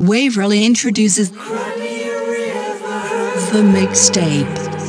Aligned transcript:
Waverly 0.00 0.64
introduces 0.64 1.30
the 1.30 1.36
mixtape. 3.62 4.79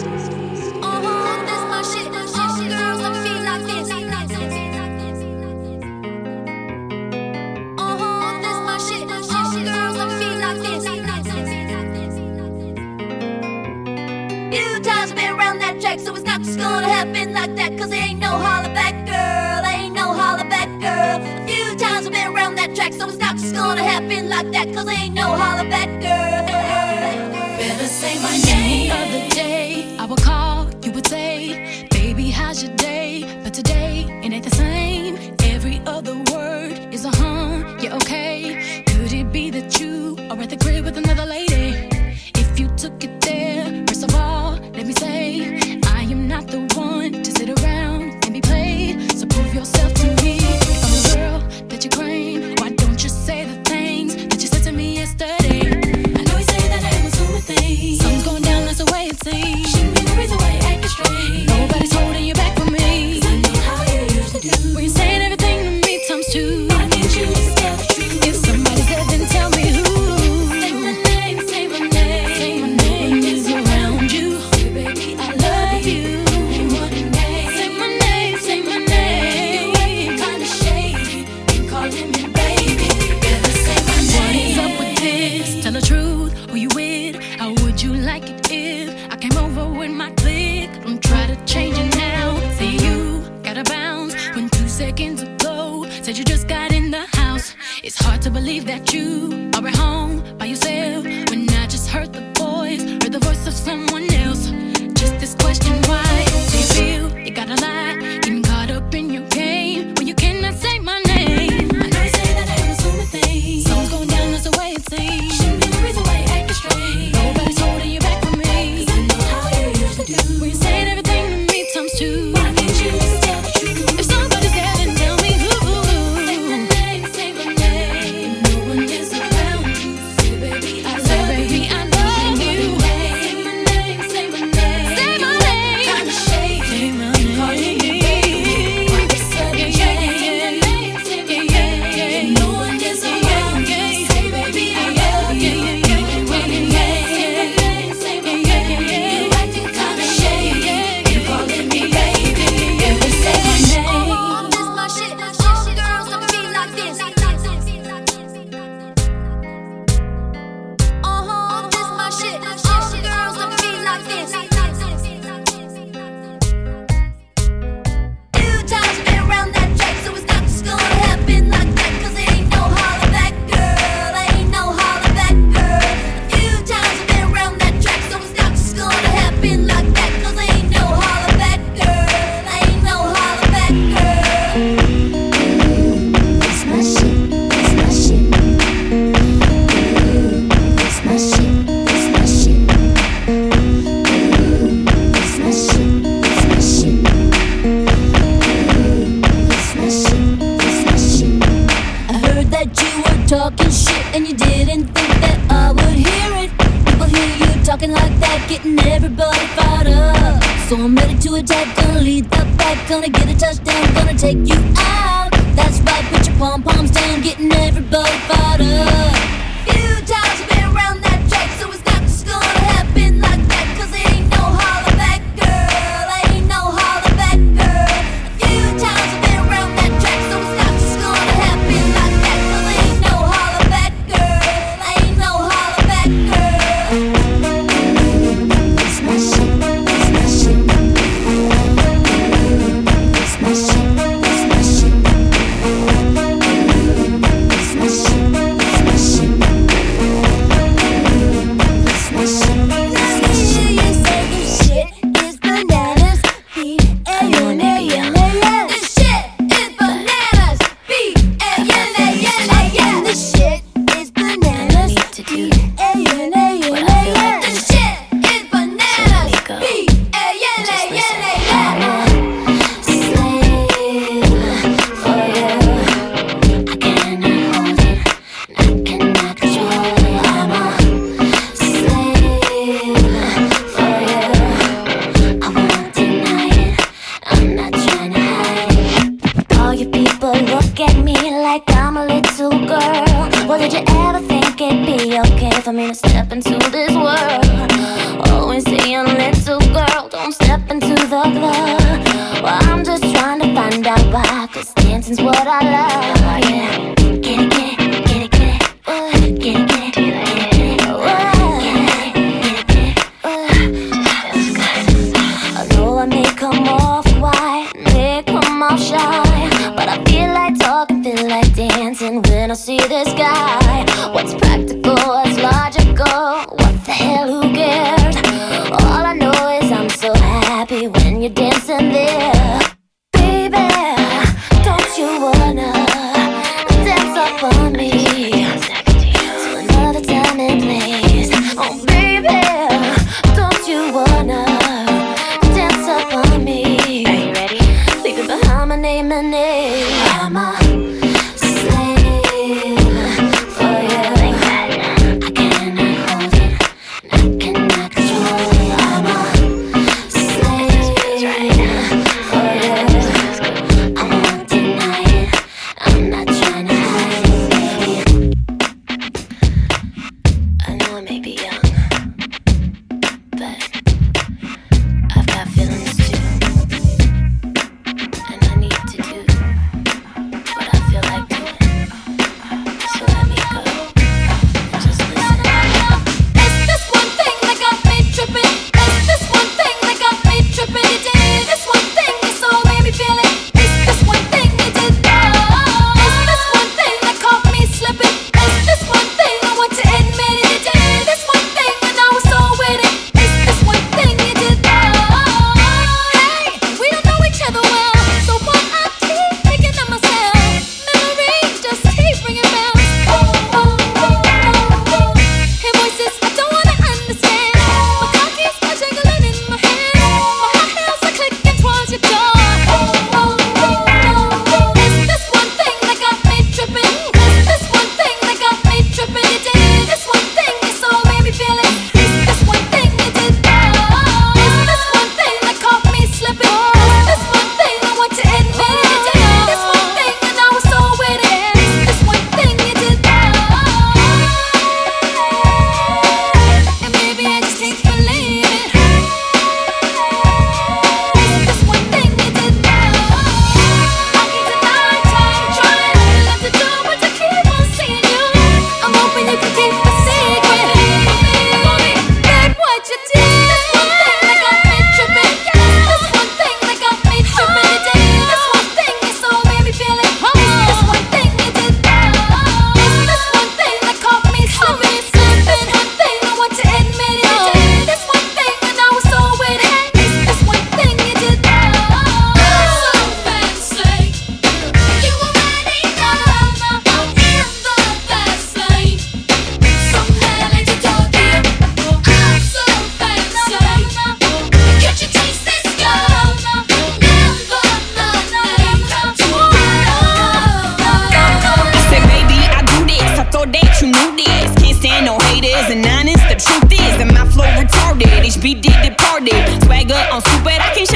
thought 503.31 503.51
that 503.56 503.80
you 503.80 503.88
knew 503.88 504.12
this. 504.19 504.51
Can't 504.60 504.75
stand 504.75 505.06
no 505.07 505.18
haters 505.31 505.72
and 505.72 505.81
honest. 505.88 506.22
The 506.28 506.36
truth 506.36 506.68
is 506.68 506.94
that 507.00 507.09
my 507.16 507.23
flow 507.31 507.47
retarded. 507.56 508.11
HBD 508.28 508.68
departed. 508.83 509.64
Swagger 509.64 510.04
on 510.11 510.21
stupid. 510.21 510.59
I 510.59 510.76
can't. 510.76 510.91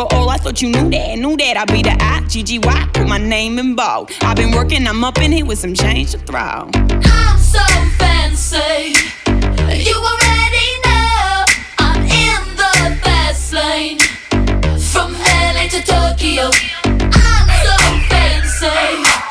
overall. 0.00 0.30
I 0.30 0.36
thought 0.36 0.62
you 0.62 0.68
knew 0.68 0.90
that, 0.90 1.18
knew 1.18 1.36
that. 1.36 1.56
I'd 1.56 1.68
be 1.68 1.82
the 1.82 1.96
I 2.00 2.20
G 2.28 2.42
G 2.42 2.58
Y, 2.58 2.88
put 2.94 3.08
my 3.08 3.18
name 3.18 3.58
in 3.58 3.74
bold. 3.74 4.10
I've 4.22 4.36
been 4.36 4.52
working, 4.52 4.86
I'm 4.86 5.04
up 5.04 5.18
in 5.18 5.32
here 5.32 5.44
with 5.44 5.58
some 5.58 5.74
change 5.74 6.12
to 6.12 6.18
throw. 6.18 6.38
I'm 6.40 7.38
so 7.38 7.64
fancy. 7.98 8.94
You 9.26 9.96
already 9.96 10.68
know 10.84 11.44
I'm 11.78 12.02
in 12.02 12.42
the 12.56 12.98
fast 13.02 13.52
lane. 13.52 13.98
From 14.92 15.12
LA 15.12 15.68
to 15.68 15.80
Tokyo, 15.82 16.50
I'm 16.84 17.48
so 17.64 17.76
fancy. 18.08 19.29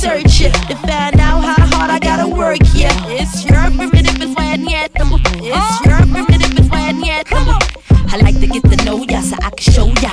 Search 0.00 0.40
it 0.40 0.54
to 0.66 0.74
find 0.76 1.20
out 1.20 1.44
how 1.44 1.66
hard 1.76 1.90
I 1.90 1.98
gotta 1.98 2.26
work. 2.26 2.58
Yeah, 2.72 2.94
it's 3.08 3.44
your 3.44 3.60
primitive 3.76 4.16
is 4.22 4.34
when 4.34 4.66
yet. 4.66 4.90
It's 4.96 5.76
your 5.84 6.00
primitive 6.08 6.58
is 6.58 6.70
when 6.70 7.04
yet. 7.04 7.26
I 7.30 8.16
like 8.16 8.40
to 8.40 8.46
get 8.46 8.64
to 8.64 8.76
know 8.86 9.04
ya 9.04 9.20
so 9.20 9.36
I 9.42 9.50
can 9.50 9.72
show 9.72 9.88
ya. 10.00 10.10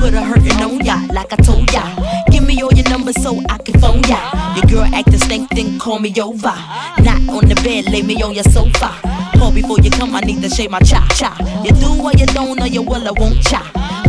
Put 0.00 0.14
a 0.14 0.22
hurtin' 0.22 0.62
on 0.64 0.80
ya 0.80 1.04
like 1.12 1.32
I 1.34 1.36
told 1.36 1.70
ya. 1.70 1.84
Give 2.30 2.44
me 2.46 2.62
all 2.62 2.72
your 2.72 2.88
numbers 2.88 3.20
so 3.22 3.36
I 3.50 3.58
can 3.58 3.78
phone 3.78 4.02
ya. 4.08 4.18
Your 4.56 4.64
girl 4.72 4.88
acting 4.94 5.20
stink, 5.20 5.50
then 5.50 5.78
call 5.78 5.98
me 5.98 6.10
over. 6.18 6.56
Not 7.04 7.20
on 7.28 7.44
the 7.44 7.60
bed, 7.62 7.92
lay 7.92 8.00
me 8.02 8.22
on 8.22 8.32
your 8.32 8.44
sofa. 8.44 8.88
Call 9.36 9.52
before 9.52 9.80
you 9.80 9.90
come, 9.90 10.14
I 10.14 10.20
need 10.20 10.40
to 10.42 10.48
shave 10.48 10.70
my 10.70 10.80
cha 10.80 11.06
cha. 11.14 11.36
You 11.62 11.72
do 11.72 11.92
or 12.02 12.12
you 12.12 12.26
don't, 12.32 12.58
or 12.58 12.68
you 12.68 12.80
will, 12.80 13.06
I 13.06 13.12
won't 13.12 13.42
cha. 13.42 13.60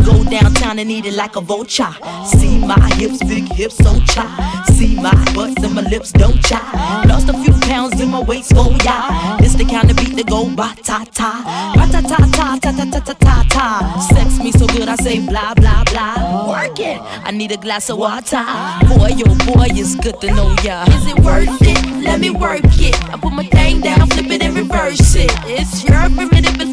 Go 0.08 0.24
downtown 0.24 0.78
and 0.78 0.90
eat 0.90 1.04
it 1.04 1.12
like 1.12 1.36
a 1.36 1.42
vulture. 1.42 1.92
See 2.24 2.58
my 2.58 2.80
hips, 2.94 3.22
big 3.22 3.46
hips, 3.52 3.76
so 3.76 3.92
cha. 4.06 4.24
See 4.72 4.96
my 4.96 5.12
butts 5.34 5.62
and 5.62 5.74
my 5.74 5.82
lips, 5.82 6.12
don't 6.12 6.42
cha. 6.42 6.60
Lost 7.06 7.28
a 7.28 7.34
few 7.42 7.52
pounds 7.68 8.00
in 8.00 8.08
my 8.08 8.22
waist, 8.22 8.52
oh 8.56 8.74
yeah. 8.84 9.36
This 9.38 9.52
the 9.54 9.66
kind 9.66 9.90
of 9.90 9.96
beat 9.98 10.16
that 10.16 10.26
go 10.26 10.48
ba 10.48 10.74
ta 10.82 11.04
ta. 11.12 11.30
Ba 11.76 11.84
ta 11.92 12.00
ta 12.00 12.16
ta 12.32 12.58
ta 12.58 12.72
ta 12.72 12.84
ta 12.90 13.00
ta 13.00 13.14
ta 13.26 13.44
ta. 13.50 13.66
Sex 14.14 14.38
me 14.42 14.50
so 14.50 14.66
good, 14.68 14.88
I 14.88 14.96
say 14.96 15.20
blah 15.20 15.52
blah 15.52 15.84
blah. 15.84 16.48
Work 16.48 16.80
it. 16.80 16.98
I 17.28 17.30
need 17.30 17.52
a 17.52 17.58
glass 17.58 17.90
of 17.90 17.98
water. 17.98 18.44
Boy, 18.88 19.12
yo, 19.20 19.26
boy, 19.44 19.68
it's 19.76 19.94
good 19.96 20.18
to 20.22 20.28
know 20.32 20.56
ya. 20.64 20.84
Is 20.88 21.06
it 21.06 21.18
worth 21.20 21.60
it? 21.60 22.02
Let 22.02 22.18
me 22.20 22.30
work 22.30 22.64
it. 22.64 22.96
I 23.12 23.18
put 23.18 23.34
my 23.34 23.44
thing 23.44 23.82
down, 23.82 24.08
flip 24.08 24.30
it 24.30 24.42
and 24.42 24.56
reverse 24.56 25.14
it. 25.16 25.30
It's 25.44 25.84
your 25.84 26.08
primitive, 26.16 26.58
it's 26.60 26.72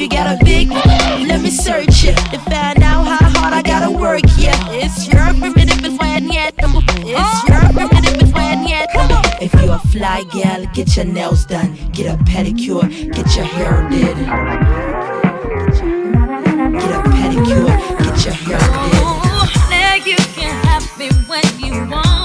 You 0.00 0.08
got 0.08 0.40
a 0.40 0.42
big, 0.42 0.70
let 0.70 1.42
me 1.42 1.50
search 1.50 2.04
it 2.04 2.16
to 2.30 2.38
find 2.38 2.82
out 2.82 3.04
how 3.04 3.28
hard 3.38 3.52
I 3.52 3.60
gotta 3.60 3.90
work. 3.90 4.22
Yeah, 4.38 4.56
it's 4.70 5.06
your 5.06 5.26
primitive, 5.34 5.84
it's 5.84 5.98
when 5.98 6.32
yet. 6.32 6.54
It's 6.56 7.46
your 7.46 7.60
primitive, 7.74 8.22
it's 8.22 8.32
when 8.32 8.66
yet. 8.66 8.88
If 9.42 9.52
you're 9.52 9.74
a 9.74 9.78
fly 9.78 10.24
gal, 10.32 10.64
get 10.72 10.96
your 10.96 11.04
nails 11.04 11.44
done, 11.44 11.76
get 11.92 12.06
a 12.14 12.16
pedicure, 12.24 12.88
get 13.12 13.36
your 13.36 13.44
hair 13.44 13.86
did. 13.90 14.16
Get 16.80 16.92
a 16.96 17.02
pedicure, 17.12 17.68
get 17.98 18.24
your 18.24 18.34
hair 18.34 18.58
did. 18.58 19.04
Oh, 19.04 19.68
Now 19.68 19.96
you 19.96 20.16
can 20.16 20.64
have 20.64 20.98
me 20.98 21.10
when 21.28 21.44
you 21.60 21.90
want 21.90 22.19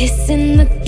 kissing 0.00 0.56
the 0.56 0.79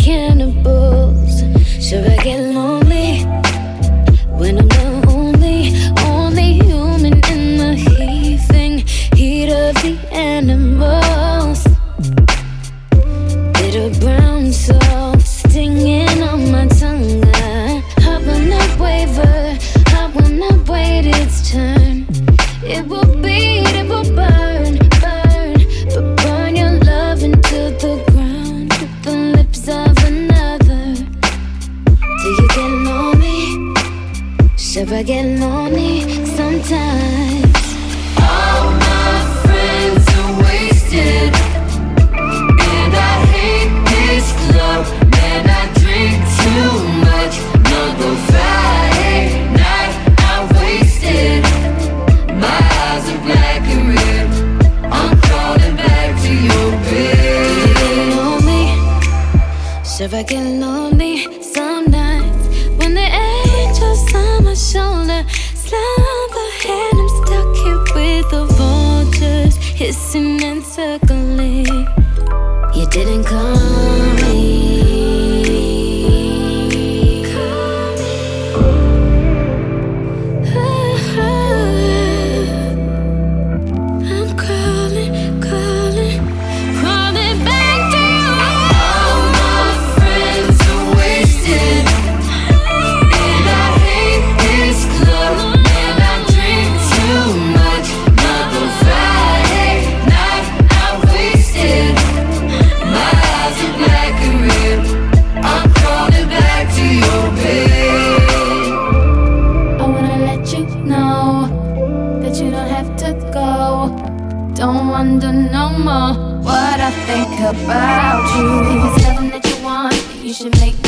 about 117.52 118.24
you. 118.36 118.48
If 118.72 118.96
it's 118.96 119.04
something 119.04 119.30
that 119.30 119.44
you 119.44 119.64
want, 119.64 119.94
you 120.24 120.32
should 120.32 120.58
make 120.60 120.81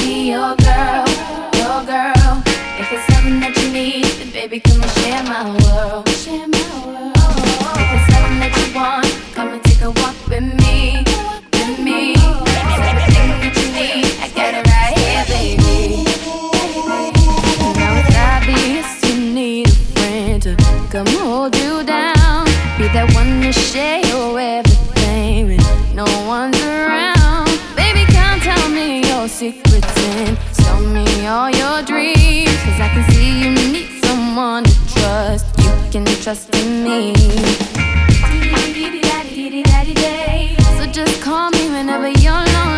dreaming 41.65 41.89
of 41.89 42.23
you're 42.23 42.33
not. 42.33 42.74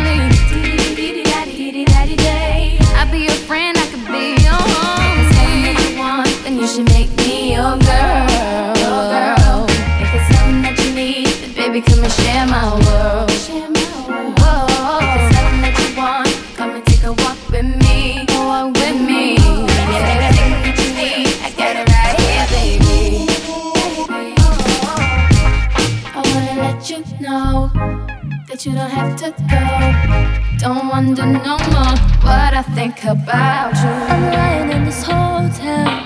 wonder 31.07 31.27
no 31.27 31.57
more 31.71 31.97
what 32.23 32.53
I 32.55 32.63
think 32.75 33.05
about 33.05 33.75
you. 33.75 33.89
I'm 33.89 34.23
lying 34.33 34.73
in 34.73 34.85
this 34.85 35.03
hotel. 35.05 36.06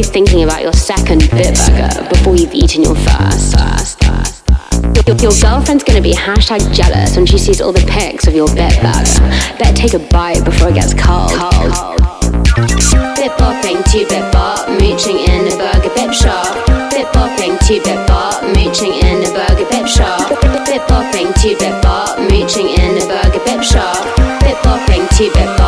always 0.00 0.10
thinking 0.10 0.44
about 0.44 0.62
your 0.62 0.72
second 0.72 1.20
Bip 1.30 1.52
Burger 1.68 2.08
before 2.08 2.34
you've 2.34 2.54
eaten 2.54 2.82
your 2.82 2.94
first. 2.94 3.52
first, 3.52 4.02
first, 4.02 4.46
first. 4.48 5.06
Your, 5.06 5.16
your, 5.28 5.36
girlfriend's 5.42 5.84
gonna 5.84 6.00
be 6.00 6.14
hashtag 6.14 6.62
jealous 6.72 7.16
when 7.16 7.26
she 7.26 7.36
sees 7.36 7.60
all 7.60 7.70
the 7.70 7.84
pics 7.84 8.26
of 8.26 8.32
your 8.32 8.48
Bip 8.48 8.72
Burger. 8.80 9.20
Better 9.60 9.76
take 9.76 9.92
a 9.92 9.98
bite 10.08 10.42
before 10.42 10.68
it 10.70 10.74
gets 10.80 10.94
cold. 10.94 11.36
cold. 11.36 12.00
Bit 13.20 13.32
bopping, 13.36 13.84
two 13.92 14.08
bit 14.08 14.24
bop, 14.32 14.70
mooching 14.80 15.20
in 15.20 15.52
a 15.52 15.54
burger 15.60 15.92
bip 15.92 16.14
shop. 16.16 16.48
Bit 16.88 17.04
bopping, 17.12 17.60
two 17.68 17.84
bit 17.84 18.00
bop, 18.08 18.40
mooching 18.56 18.96
in 19.04 19.20
a 19.20 19.30
burger 19.36 19.68
bip 19.68 19.86
shop. 19.86 20.30
Bit 20.64 20.80
bopping, 20.88 21.28
two 21.42 21.52
bit 21.60 21.76
bop, 21.82 22.16
mooching 22.30 22.72
in 22.72 22.96
a 22.96 23.04
burger 23.04 23.44
bip 23.44 23.62
shop. 23.62 24.00
Bit 24.40 24.56
bopping, 24.64 25.04
two 25.18 25.28
bit 25.36 25.44
bop. 25.58 25.59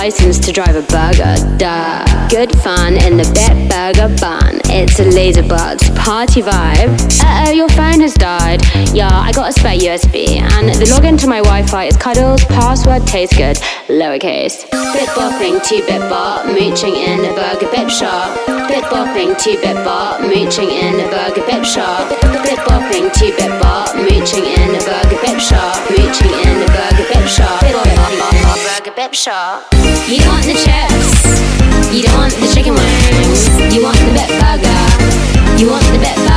license 0.00 0.38
to 0.38 0.50
drive 0.50 0.76
a 0.76 0.84
burger, 0.88 1.36
duh. 1.58 2.00
Good 2.30 2.50
fun 2.64 2.96
in 2.96 3.18
the 3.20 3.28
Bip 3.36 3.56
Burger 3.68 4.08
bun. 4.16 4.56
It's 4.72 4.98
a 4.98 5.04
laser 5.04 5.42
laserbugs 5.42 5.84
party 5.94 6.40
vibe. 6.40 6.88
Uh 7.20 7.44
oh, 7.44 7.50
your 7.50 7.68
phone 7.68 8.00
has 8.00 8.14
died. 8.14 8.64
Yeah, 8.96 9.12
I 9.12 9.30
got 9.32 9.50
a 9.50 9.52
spare 9.52 9.76
USB, 9.76 10.40
and 10.40 10.70
the 10.70 10.88
login 10.88 11.20
to 11.20 11.26
my 11.26 11.42
Wi 11.42 11.66
Fi 11.66 11.84
is 11.84 11.98
cuddles, 11.98 12.42
password 12.46 13.06
tastes 13.06 13.36
good, 13.36 13.56
lowercase. 13.92 14.64
Bit 14.96 15.10
bopping, 15.12 15.60
two 15.68 15.84
bit 15.84 16.00
bar, 16.08 16.46
mooching 16.46 16.96
in 16.96 17.20
a 17.20 17.32
burger 17.36 17.68
bip 17.68 17.90
shop. 17.90 18.32
Bit 18.72 18.84
bopping, 18.88 19.36
two 19.36 19.60
bit 19.60 19.76
bar, 19.84 20.18
mooching 20.24 20.70
in 20.70 20.96
a 20.96 21.08
burger 21.12 21.44
bip 21.44 21.62
shop. 21.62 22.08
Bit 22.48 22.60
bopping, 22.64 23.12
two 23.12 23.36
bit 23.36 23.52
bar, 23.60 23.84
mooching 24.00 24.48
in 24.48 24.70
a 24.72 24.80
burger 24.80 25.20
bip 25.20 25.38
shop. 25.38 25.76
Mooching 25.92 26.32
in 26.48 26.56
a 26.64 26.68
burger 26.72 27.06
bip 27.12 27.28
shop 27.28 27.89
like 28.80 28.92
a 28.92 28.96
bib 28.96 29.14
shop. 29.14 29.66
You 30.08 30.20
don't 30.20 30.28
want 30.28 30.46
the 30.46 30.54
chips, 30.54 31.92
you 31.92 32.02
don't 32.02 32.16
want 32.16 32.32
the 32.32 32.50
chicken 32.54 32.72
wings, 32.72 33.74
you 33.74 33.82
want 33.82 33.98
the 33.98 34.12
Bip 34.16 34.30
Burger, 34.40 35.60
you 35.60 35.70
want 35.70 35.84
the 35.92 35.98
Bip 35.98 36.16
Burger. 36.16 36.29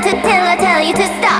tell 0.00 0.14
you 0.14 0.16
to, 0.16 0.22
tell. 0.22 0.46
I 0.46 0.56
tell 0.56 0.80
you 0.80 0.94
to 0.94 1.06
stop. 1.18 1.31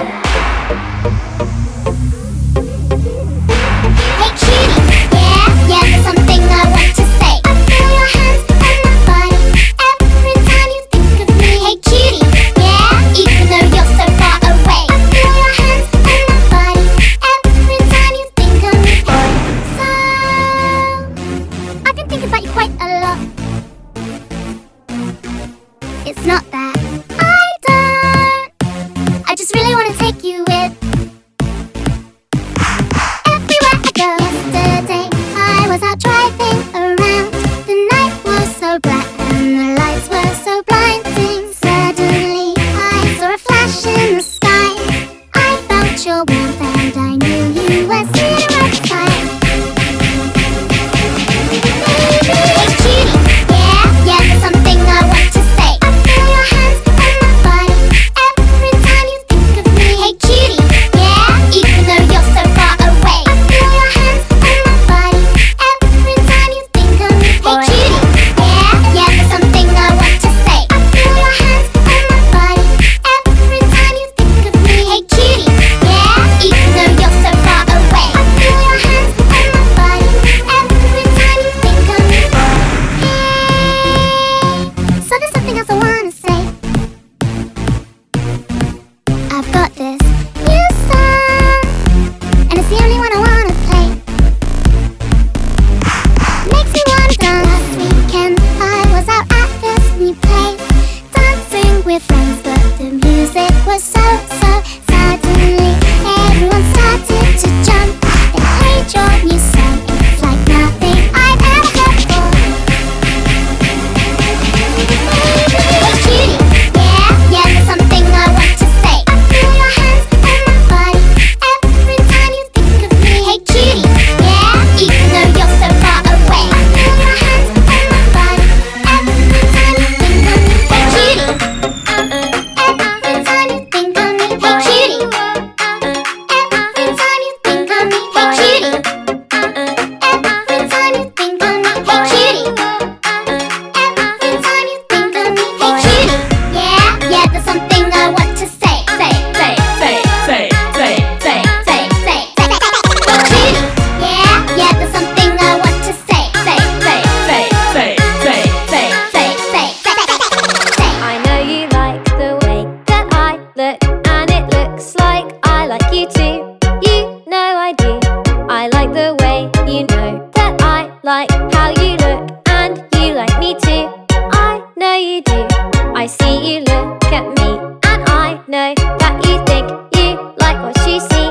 like 171.03 171.31
how 171.53 171.71
you 171.71 171.97
look, 171.97 172.31
and 172.47 172.79
you 172.95 173.15
like 173.15 173.38
me 173.38 173.55
too. 173.55 173.88
I 174.11 174.62
know 174.77 174.95
you 174.95 175.21
do. 175.23 175.47
I 175.95 176.07
see 176.07 176.55
you 176.55 176.61
look 176.61 177.05
at 177.07 177.27
me, 177.38 177.59
and 177.85 178.03
I 178.09 178.41
know 178.47 178.75
that 179.01 179.27
you 179.27 179.43
think 179.45 179.69
you 179.97 180.35
like 180.38 180.59
what 180.62 180.77
you 180.87 181.01
see. 181.01 181.31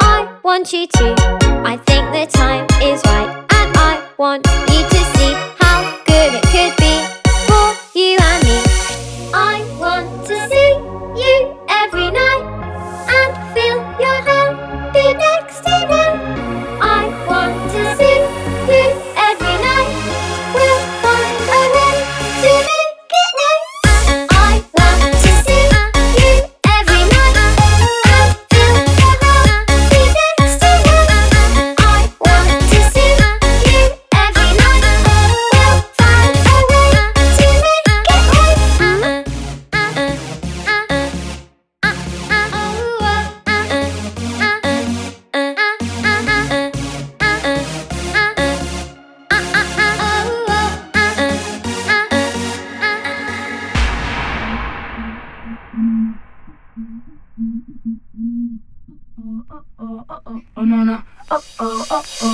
I 0.00 0.28
want 0.42 0.72
you 0.72 0.86
to. 0.86 1.14
I 1.64 1.76
think 1.86 2.10
the 2.12 2.26
time 2.26 2.66
is 2.82 3.00
right, 3.06 3.28
and 3.50 3.76
I 3.76 4.08
want 4.18 4.46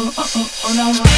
oh 0.09 0.15
oh 0.17 0.33
oh 0.37 0.51
oh 0.65 1.03
no 1.03 1.18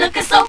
Looking 0.00 0.22
so 0.22 0.39